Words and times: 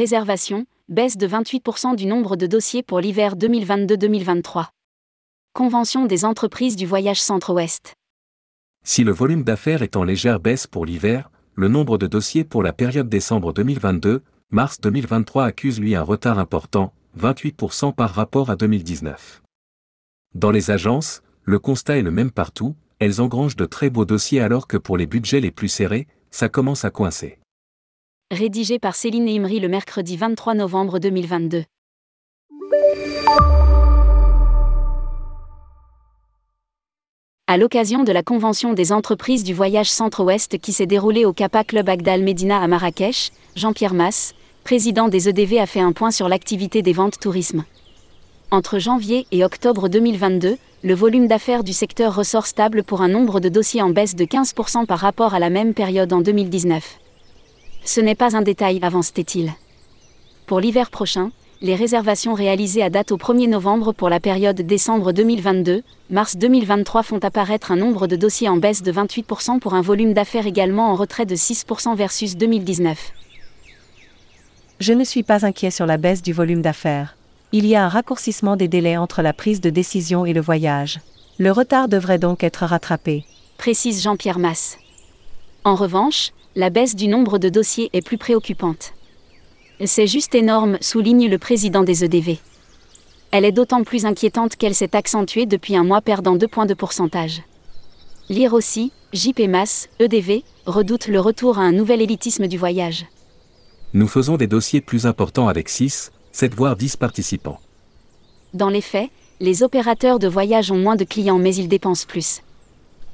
Réservation, 0.00 0.64
baisse 0.88 1.18
de 1.18 1.28
28% 1.28 1.94
du 1.94 2.06
nombre 2.06 2.34
de 2.36 2.46
dossiers 2.46 2.82
pour 2.82 3.00
l'hiver 3.00 3.36
2022-2023. 3.36 4.68
Convention 5.52 6.06
des 6.06 6.24
entreprises 6.24 6.74
du 6.74 6.86
voyage 6.86 7.20
Centre-Ouest. 7.20 7.92
Si 8.82 9.04
le 9.04 9.12
volume 9.12 9.44
d'affaires 9.44 9.82
est 9.82 9.96
en 9.96 10.04
légère 10.04 10.40
baisse 10.40 10.66
pour 10.66 10.86
l'hiver, 10.86 11.30
le 11.54 11.68
nombre 11.68 11.98
de 11.98 12.06
dossiers 12.06 12.44
pour 12.44 12.62
la 12.62 12.72
période 12.72 13.10
décembre 13.10 13.52
2022, 13.52 14.22
mars 14.50 14.80
2023 14.80 15.44
accuse 15.44 15.78
lui 15.78 15.94
un 15.94 16.02
retard 16.02 16.38
important, 16.38 16.94
28% 17.18 17.94
par 17.94 18.14
rapport 18.14 18.48
à 18.48 18.56
2019. 18.56 19.42
Dans 20.34 20.50
les 20.50 20.70
agences, 20.70 21.20
le 21.44 21.58
constat 21.58 21.98
est 21.98 22.02
le 22.02 22.10
même 22.10 22.30
partout, 22.30 22.74
elles 23.00 23.20
engrangent 23.20 23.56
de 23.56 23.66
très 23.66 23.90
beaux 23.90 24.06
dossiers 24.06 24.40
alors 24.40 24.66
que 24.66 24.78
pour 24.78 24.96
les 24.96 25.06
budgets 25.06 25.40
les 25.40 25.50
plus 25.50 25.68
serrés, 25.68 26.08
ça 26.30 26.48
commence 26.48 26.86
à 26.86 26.90
coincer. 26.90 27.39
Rédigé 28.32 28.78
par 28.78 28.94
Céline 28.94 29.28
Imri 29.28 29.58
le 29.58 29.66
mercredi 29.66 30.16
23 30.16 30.54
novembre 30.54 31.00
2022. 31.00 31.64
À 37.48 37.56
l'occasion 37.56 38.04
de 38.04 38.12
la 38.12 38.22
convention 38.22 38.72
des 38.72 38.92
entreprises 38.92 39.42
du 39.42 39.52
voyage 39.52 39.90
Centre-Ouest 39.90 40.58
qui 40.58 40.72
s'est 40.72 40.86
déroulée 40.86 41.24
au 41.24 41.32
Capa 41.32 41.64
Club 41.64 41.88
Agdal 41.88 42.22
Medina 42.22 42.62
à 42.62 42.68
Marrakech, 42.68 43.32
Jean-Pierre 43.56 43.94
Masse, 43.94 44.34
président 44.62 45.08
des 45.08 45.28
EDV, 45.28 45.58
a 45.58 45.66
fait 45.66 45.80
un 45.80 45.90
point 45.90 46.12
sur 46.12 46.28
l'activité 46.28 46.82
des 46.82 46.92
ventes 46.92 47.18
tourisme. 47.18 47.64
Entre 48.52 48.78
janvier 48.78 49.26
et 49.32 49.44
octobre 49.44 49.88
2022, 49.88 50.56
le 50.84 50.94
volume 50.94 51.26
d'affaires 51.26 51.64
du 51.64 51.72
secteur 51.72 52.14
ressort 52.14 52.46
stable 52.46 52.84
pour 52.84 53.02
un 53.02 53.08
nombre 53.08 53.40
de 53.40 53.48
dossiers 53.48 53.82
en 53.82 53.90
baisse 53.90 54.14
de 54.14 54.24
15% 54.24 54.86
par 54.86 55.00
rapport 55.00 55.34
à 55.34 55.40
la 55.40 55.50
même 55.50 55.74
période 55.74 56.12
en 56.12 56.20
2019. 56.20 57.00
Ce 57.84 58.00
n'est 58.00 58.14
pas 58.14 58.36
un 58.36 58.42
détail, 58.42 58.78
avance-t-il. 58.82 59.52
Pour 60.46 60.60
l'hiver 60.60 60.90
prochain, 60.90 61.30
les 61.62 61.74
réservations 61.74 62.34
réalisées 62.34 62.82
à 62.82 62.88
date 62.88 63.12
au 63.12 63.18
1er 63.18 63.48
novembre 63.48 63.92
pour 63.92 64.08
la 64.08 64.18
période 64.18 64.60
décembre 64.62 65.12
2022, 65.12 65.82
mars 66.08 66.36
2023 66.36 67.02
font 67.02 67.18
apparaître 67.18 67.70
un 67.70 67.76
nombre 67.76 68.06
de 68.06 68.16
dossiers 68.16 68.48
en 68.48 68.56
baisse 68.56 68.82
de 68.82 68.90
28% 68.90 69.58
pour 69.58 69.74
un 69.74 69.82
volume 69.82 70.14
d'affaires 70.14 70.46
également 70.46 70.90
en 70.90 70.94
retrait 70.94 71.26
de 71.26 71.34
6% 71.34 71.94
versus 71.96 72.36
2019. 72.36 73.12
Je 74.80 74.92
ne 74.94 75.04
suis 75.04 75.22
pas 75.22 75.44
inquiet 75.44 75.70
sur 75.70 75.84
la 75.84 75.98
baisse 75.98 76.22
du 76.22 76.32
volume 76.32 76.62
d'affaires. 76.62 77.16
Il 77.52 77.66
y 77.66 77.76
a 77.76 77.84
un 77.84 77.88
raccourcissement 77.88 78.56
des 78.56 78.68
délais 78.68 78.96
entre 78.96 79.20
la 79.20 79.34
prise 79.34 79.60
de 79.60 79.68
décision 79.68 80.24
et 80.24 80.32
le 80.32 80.40
voyage. 80.40 81.00
Le 81.38 81.52
retard 81.52 81.88
devrait 81.88 82.18
donc 82.18 82.42
être 82.42 82.64
rattrapé. 82.64 83.24
Précise 83.58 84.02
Jean-Pierre 84.02 84.38
Masse. 84.38 84.78
En 85.64 85.74
revanche, 85.74 86.32
la 86.56 86.68
baisse 86.68 86.96
du 86.96 87.06
nombre 87.06 87.38
de 87.38 87.48
dossiers 87.48 87.90
est 87.92 88.04
plus 88.04 88.18
préoccupante. 88.18 88.92
C'est 89.84 90.08
juste 90.08 90.34
énorme, 90.34 90.78
souligne 90.80 91.28
le 91.28 91.38
président 91.38 91.84
des 91.84 92.04
EDV. 92.04 92.38
Elle 93.30 93.44
est 93.44 93.52
d'autant 93.52 93.84
plus 93.84 94.04
inquiétante 94.04 94.56
qu'elle 94.56 94.74
s'est 94.74 94.96
accentuée 94.96 95.46
depuis 95.46 95.76
un 95.76 95.84
mois 95.84 96.00
perdant 96.00 96.34
2 96.34 96.48
points 96.48 96.66
de 96.66 96.74
pourcentage. 96.74 97.42
Lire 98.28 98.52
aussi, 98.52 98.92
JP 99.12 99.48
Mass, 99.48 99.88
EDV, 100.00 100.42
redoute 100.66 101.06
le 101.06 101.20
retour 101.20 101.58
à 101.58 101.62
un 101.62 101.72
nouvel 101.72 102.02
élitisme 102.02 102.48
du 102.48 102.58
voyage. 102.58 103.06
Nous 103.92 104.08
faisons 104.08 104.36
des 104.36 104.46
dossiers 104.48 104.80
plus 104.80 105.06
importants 105.06 105.48
avec 105.48 105.68
6, 105.68 106.10
7 106.32 106.54
voire 106.54 106.76
10 106.76 106.96
participants. 106.96 107.60
Dans 108.54 108.68
les 108.68 108.80
faits, 108.80 109.10
les 109.38 109.62
opérateurs 109.62 110.18
de 110.18 110.28
voyage 110.28 110.72
ont 110.72 110.78
moins 110.78 110.96
de 110.96 111.04
clients 111.04 111.38
mais 111.38 111.54
ils 111.54 111.68
dépensent 111.68 112.06
plus. 112.06 112.42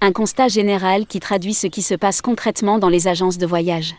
Un 0.00 0.12
constat 0.12 0.46
général 0.46 1.06
qui 1.06 1.18
traduit 1.18 1.54
ce 1.54 1.66
qui 1.66 1.82
se 1.82 1.94
passe 1.96 2.22
concrètement 2.22 2.78
dans 2.78 2.88
les 2.88 3.08
agences 3.08 3.36
de 3.36 3.46
voyage. 3.46 3.96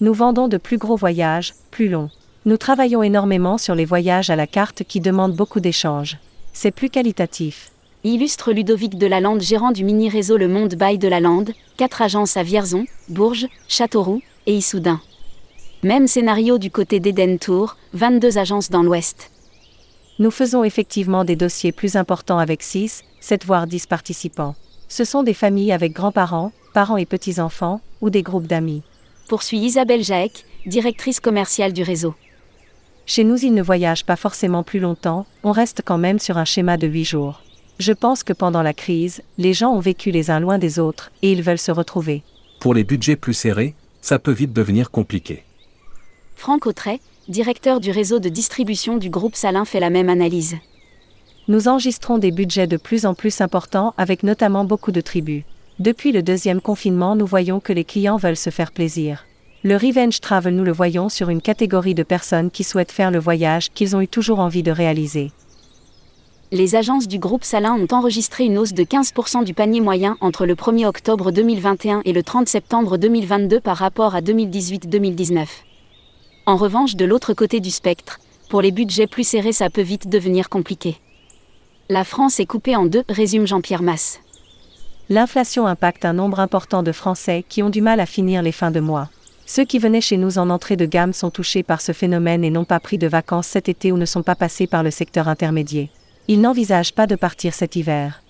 Nous 0.00 0.14
vendons 0.14 0.48
de 0.48 0.56
plus 0.56 0.78
gros 0.78 0.96
voyages, 0.96 1.52
plus 1.70 1.90
longs. 1.90 2.08
Nous 2.46 2.56
travaillons 2.56 3.02
énormément 3.02 3.58
sur 3.58 3.74
les 3.74 3.84
voyages 3.84 4.30
à 4.30 4.36
la 4.36 4.46
carte 4.46 4.84
qui 4.84 5.00
demandent 5.00 5.36
beaucoup 5.36 5.60
d'échanges. 5.60 6.16
C'est 6.54 6.70
plus 6.70 6.88
qualitatif. 6.88 7.72
Illustre 8.04 8.52
Ludovic 8.52 8.96
Delalande, 8.96 9.42
gérant 9.42 9.70
du 9.70 9.84
mini-réseau 9.84 10.38
Le 10.38 10.48
Monde 10.48 10.76
Bail 10.76 10.96
de 10.96 11.08
la 11.08 11.20
Lande, 11.20 11.52
quatre 11.76 12.00
agences 12.00 12.38
à 12.38 12.42
Vierzon, 12.42 12.86
Bourges, 13.10 13.48
Châteauroux 13.68 14.22
et 14.46 14.56
Issoudun. 14.56 15.00
Même 15.82 16.06
scénario 16.06 16.56
du 16.56 16.70
côté 16.70 17.00
d'Eden 17.00 17.38
Tour, 17.38 17.76
22 17.92 18.38
agences 18.38 18.70
dans 18.70 18.82
l'Ouest. 18.82 19.30
Nous 20.18 20.30
faisons 20.30 20.62
effectivement 20.62 21.24
des 21.24 21.36
dossiers 21.36 21.72
plus 21.72 21.96
importants 21.96 22.38
avec 22.38 22.62
6, 22.62 23.02
7 23.20 23.46
voire 23.46 23.66
10 23.66 23.86
participants. 23.86 24.54
Ce 24.88 25.04
sont 25.04 25.22
des 25.22 25.32
familles 25.34 25.72
avec 25.72 25.92
grands-parents, 25.92 26.52
parents 26.74 26.98
et 26.98 27.06
petits-enfants, 27.06 27.80
ou 28.02 28.10
des 28.10 28.22
groupes 28.22 28.46
d'amis. 28.46 28.82
Poursuit 29.28 29.58
Isabelle 29.58 30.04
Jaec, 30.04 30.44
directrice 30.66 31.18
commerciale 31.18 31.72
du 31.72 31.82
réseau. 31.82 32.14
Chez 33.06 33.24
nous, 33.24 33.38
ils 33.38 33.54
ne 33.54 33.62
voyagent 33.62 34.04
pas 34.04 34.16
forcément 34.16 34.62
plus 34.62 34.80
longtemps, 34.80 35.26
on 35.44 35.52
reste 35.52 35.82
quand 35.84 35.98
même 35.98 36.18
sur 36.18 36.36
un 36.36 36.44
schéma 36.44 36.76
de 36.76 36.86
8 36.86 37.04
jours. 37.04 37.42
Je 37.78 37.92
pense 37.92 38.22
que 38.22 38.34
pendant 38.34 38.62
la 38.62 38.74
crise, 38.74 39.22
les 39.38 39.54
gens 39.54 39.72
ont 39.72 39.80
vécu 39.80 40.10
les 40.10 40.30
uns 40.30 40.40
loin 40.40 40.58
des 40.58 40.78
autres, 40.78 41.10
et 41.22 41.32
ils 41.32 41.42
veulent 41.42 41.58
se 41.58 41.72
retrouver. 41.72 42.22
Pour 42.60 42.74
les 42.74 42.84
budgets 42.84 43.16
plus 43.16 43.34
serrés, 43.34 43.74
ça 44.02 44.18
peut 44.18 44.30
vite 44.30 44.52
devenir 44.52 44.90
compliqué. 44.90 45.42
Franck 46.36 46.66
Autret, 46.66 47.00
directeur 47.28 47.78
du 47.78 47.90
réseau 47.90 48.18
de 48.18 48.28
distribution 48.28 48.96
du 48.96 49.08
groupe 49.08 49.36
Salin, 49.36 49.64
fait 49.64 49.80
la 49.80 49.90
même 49.90 50.08
analyse. 50.08 50.56
Nous 51.46 51.68
enregistrons 51.68 52.18
des 52.18 52.32
budgets 52.32 52.66
de 52.66 52.76
plus 52.76 53.06
en 53.06 53.14
plus 53.14 53.40
importants 53.40 53.94
avec 53.96 54.22
notamment 54.22 54.64
beaucoup 54.64 54.92
de 54.92 55.00
tribus. 55.00 55.44
Depuis 55.78 56.12
le 56.12 56.22
deuxième 56.22 56.60
confinement, 56.60 57.14
nous 57.14 57.26
voyons 57.26 57.60
que 57.60 57.72
les 57.72 57.84
clients 57.84 58.16
veulent 58.16 58.36
se 58.36 58.50
faire 58.50 58.72
plaisir. 58.72 59.24
Le 59.62 59.76
revenge 59.76 60.20
travel, 60.20 60.56
nous 60.56 60.64
le 60.64 60.72
voyons 60.72 61.08
sur 61.08 61.28
une 61.28 61.40
catégorie 61.40 61.94
de 61.94 62.02
personnes 62.02 62.50
qui 62.50 62.64
souhaitent 62.64 62.90
faire 62.90 63.12
le 63.12 63.20
voyage 63.20 63.70
qu'ils 63.70 63.94
ont 63.94 64.00
eu 64.00 64.08
toujours 64.08 64.40
envie 64.40 64.64
de 64.64 64.72
réaliser. 64.72 65.30
Les 66.50 66.74
agences 66.74 67.08
du 67.08 67.18
groupe 67.18 67.44
Salin 67.44 67.74
ont 67.74 67.94
enregistré 67.94 68.44
une 68.44 68.58
hausse 68.58 68.74
de 68.74 68.82
15% 68.82 69.44
du 69.44 69.54
panier 69.54 69.80
moyen 69.80 70.16
entre 70.20 70.44
le 70.44 70.54
1er 70.54 70.86
octobre 70.86 71.30
2021 71.30 72.02
et 72.04 72.12
le 72.12 72.22
30 72.22 72.48
septembre 72.48 72.98
2022 72.98 73.60
par 73.60 73.76
rapport 73.76 74.14
à 74.14 74.20
2018-2019. 74.20 75.46
En 76.44 76.56
revanche, 76.56 76.96
de 76.96 77.04
l'autre 77.04 77.34
côté 77.34 77.60
du 77.60 77.70
spectre, 77.70 78.18
pour 78.48 78.62
les 78.62 78.72
budgets 78.72 79.06
plus 79.06 79.26
serrés, 79.26 79.52
ça 79.52 79.70
peut 79.70 79.82
vite 79.82 80.08
devenir 80.08 80.48
compliqué. 80.48 80.98
La 81.88 82.04
France 82.04 82.40
est 82.40 82.46
coupée 82.46 82.74
en 82.74 82.86
deux, 82.86 83.04
résume 83.08 83.46
Jean-Pierre 83.46 83.82
Masse. 83.82 84.20
L'inflation 85.08 85.66
impacte 85.66 86.04
un 86.04 86.14
nombre 86.14 86.40
important 86.40 86.82
de 86.82 86.92
Français 86.92 87.44
qui 87.48 87.62
ont 87.62 87.70
du 87.70 87.80
mal 87.80 88.00
à 88.00 88.06
finir 88.06 88.42
les 88.42 88.52
fins 88.52 88.70
de 88.70 88.80
mois. 88.80 89.08
Ceux 89.46 89.64
qui 89.64 89.78
venaient 89.78 90.00
chez 90.00 90.16
nous 90.16 90.38
en 90.38 90.50
entrée 90.50 90.76
de 90.76 90.86
gamme 90.86 91.12
sont 91.12 91.30
touchés 91.30 91.62
par 91.62 91.80
ce 91.80 91.92
phénomène 91.92 92.44
et 92.44 92.50
n'ont 92.50 92.64
pas 92.64 92.80
pris 92.80 92.98
de 92.98 93.06
vacances 93.06 93.46
cet 93.46 93.68
été 93.68 93.92
ou 93.92 93.96
ne 93.96 94.06
sont 94.06 94.22
pas 94.22 94.34
passés 94.34 94.66
par 94.66 94.82
le 94.82 94.90
secteur 94.90 95.28
intermédiaire. 95.28 95.88
Ils 96.28 96.40
n'envisagent 96.40 96.94
pas 96.94 97.06
de 97.06 97.16
partir 97.16 97.54
cet 97.54 97.76
hiver. 97.76 98.22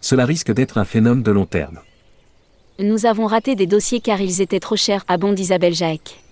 Cela 0.00 0.26
risque 0.26 0.52
d'être 0.52 0.78
un 0.78 0.84
phénomène 0.84 1.22
de 1.22 1.30
long 1.32 1.46
terme. 1.46 1.80
Nous 2.78 3.06
avons 3.06 3.26
raté 3.26 3.56
des 3.56 3.66
dossiers 3.66 4.00
car 4.00 4.20
ils 4.20 4.40
étaient 4.40 4.60
trop 4.60 4.76
chers, 4.76 5.04
abonde 5.08 5.38
Isabelle 5.38 5.74
Jaec. 5.74 6.23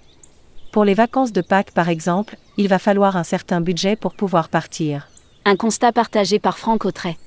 Pour 0.73 0.87
les 0.87 0.95
vacances 0.95 1.33
de 1.33 1.43
Pâques 1.43 1.73
par 1.73 1.91
exemple, 1.91 2.39
il 2.57 2.67
va 2.67 2.79
falloir 2.79 3.19
un 3.19 3.25
certain 3.25 3.61
budget 3.61 3.95
pour 3.95 4.15
pouvoir 4.15 4.49
partir. 4.49 5.07
Un 5.45 5.55
constat 5.55 5.93
partagé 5.93 6.39
par 6.39 6.59
Franck 6.59 6.87
Autret. 6.87 7.19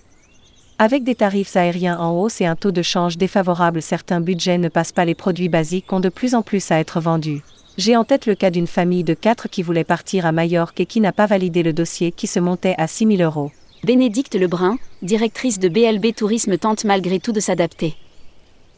Avec 0.79 1.03
des 1.03 1.13
tarifs 1.13 1.56
aériens 1.56 2.00
en 2.00 2.19
hausse 2.19 2.41
et 2.41 2.47
un 2.47 2.56
taux 2.56 2.72
de 2.72 2.81
change 2.81 3.17
défavorable, 3.17 3.83
certains 3.83 4.19
budgets 4.19 4.57
ne 4.57 4.67
passent 4.67 4.91
pas 4.91 5.06
les 5.06 5.13
produits 5.13 5.47
basiques 5.47 5.94
ont 5.94 6.00
de 6.00 6.09
plus 6.09 6.33
en 6.33 6.41
plus 6.41 6.72
à 6.72 6.79
être 6.79 7.00
vendus. 7.00 7.44
J'ai 7.78 7.95
en 7.95 8.03
tête 8.03 8.25
le 8.25 8.33
cas 8.33 8.50
d'une 8.50 8.66
famille 8.66 9.03
de 9.03 9.13
quatre 9.13 9.47
qui 9.47 9.62
voulait 9.62 9.83
partir 9.83 10.25
à 10.25 10.31
Majorque 10.31 10.79
et 10.79 10.88
qui 10.88 11.00
n'a 11.00 11.12
pas 11.12 11.27
validé 11.27 11.62
le 11.62 11.72
dossier 11.72 12.12
qui 12.12 12.25
se 12.25 12.39
montait 12.39 12.75
à 12.79 12.88
6 12.88 13.17
000 13.17 13.22
euros. 13.22 13.51
Bénédicte 13.83 14.33
Lebrun, 14.33 14.79
directrice 15.03 15.59
de 15.59 15.69
BLB 15.69 16.16
Tourisme, 16.16 16.57
tente 16.57 16.83
malgré 16.83 17.19
tout 17.19 17.31
de 17.31 17.39
s'adapter. 17.39 17.95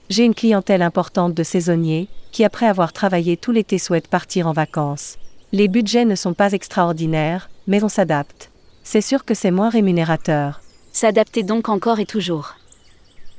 J'ai 0.09 0.24
une 0.24 0.36
clientèle 0.36 0.81
importante 0.81 1.33
de 1.33 1.44
saisonniers, 1.44 2.07
qui 2.31 2.45
après 2.45 2.65
avoir 2.65 2.94
travaillé 2.94 3.36
tout 3.36 3.51
l'été 3.51 3.77
souhaitent 3.77 4.07
partir 4.07 4.48
en 4.48 4.54
vacances. 4.54 5.18
Les 5.51 5.68
budgets 5.68 6.06
ne 6.06 6.15
sont 6.15 6.33
pas 6.33 6.54
extraordinaires, 6.54 7.50
mais 7.68 7.83
on 7.83 7.89
s'adapte. 7.89 8.50
C'est 8.83 9.01
sûr 9.01 9.25
que 9.25 9.33
c'est 9.33 9.51
moins 9.51 9.69
rémunérateur. 9.69 10.62
S'adapter 10.94 11.44
donc 11.44 11.68
encore 11.68 12.00
et 12.00 12.06
toujours. 12.06 12.56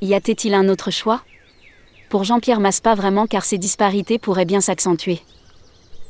Y 0.03 0.15
a-t-il 0.15 0.53
un 0.53 0.69
autre 0.69 0.91
choix? 0.91 1.23
Pour 2.11 2.25
Jean-Pierre 2.25 2.61
Masse 2.61 2.81
pas 2.81 2.95
vraiment 2.95 3.27
car 3.27 3.45
ces 3.45 3.59
disparités 3.59 4.19
pourraient 4.19 4.45
bien 4.45 4.61
s'accentuer. 4.61 5.21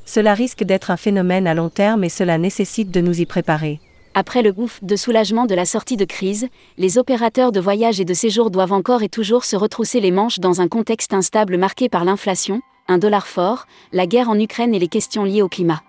Cela 0.06 0.34
risque 0.34 0.64
d'être 0.64 0.90
un 0.90 0.96
phénomène 0.96 1.46
à 1.46 1.54
long 1.54 1.68
terme 1.68 2.02
et 2.02 2.08
cela 2.08 2.36
nécessite 2.36 2.90
de 2.90 3.00
nous 3.00 3.20
y 3.20 3.26
préparer. 3.26 3.80
Après 4.20 4.42
le 4.42 4.52
ouf 4.56 4.82
de 4.82 4.96
soulagement 4.96 5.46
de 5.46 5.54
la 5.54 5.64
sortie 5.64 5.96
de 5.96 6.04
crise, 6.04 6.48
les 6.76 6.98
opérateurs 6.98 7.52
de 7.52 7.60
voyage 7.60 8.00
et 8.00 8.04
de 8.04 8.14
séjour 8.14 8.50
doivent 8.50 8.72
encore 8.72 9.04
et 9.04 9.08
toujours 9.08 9.44
se 9.44 9.54
retrousser 9.54 10.00
les 10.00 10.10
manches 10.10 10.40
dans 10.40 10.60
un 10.60 10.66
contexte 10.66 11.14
instable 11.14 11.56
marqué 11.56 11.88
par 11.88 12.04
l'inflation, 12.04 12.60
un 12.88 12.98
dollar 12.98 13.28
fort, 13.28 13.66
la 13.92 14.08
guerre 14.08 14.28
en 14.28 14.36
Ukraine 14.36 14.74
et 14.74 14.80
les 14.80 14.88
questions 14.88 15.22
liées 15.22 15.42
au 15.42 15.48
climat. 15.48 15.82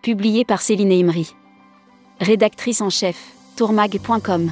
Publié 0.00 0.46
par 0.46 0.62
Céline 0.62 0.92
Imri. 0.92 1.34
Rédactrice 2.20 2.80
en 2.80 2.88
chef, 2.88 3.18
tourmag.com. 3.56 4.50